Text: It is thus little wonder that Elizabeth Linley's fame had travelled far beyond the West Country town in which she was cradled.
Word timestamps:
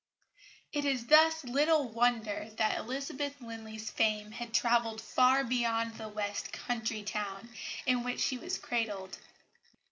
It 0.73 0.83
is 0.83 1.05
thus 1.05 1.43
little 1.43 1.87
wonder 1.87 2.49
that 2.57 2.79
Elizabeth 2.79 3.39
Linley's 3.39 3.91
fame 3.91 4.31
had 4.31 4.51
travelled 4.51 4.99
far 4.99 5.43
beyond 5.43 5.93
the 5.93 6.09
West 6.09 6.51
Country 6.51 7.03
town 7.03 7.49
in 7.85 8.01
which 8.03 8.19
she 8.19 8.39
was 8.39 8.57
cradled. 8.57 9.19